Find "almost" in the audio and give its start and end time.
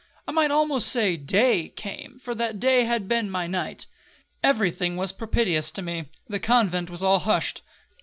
0.49-0.87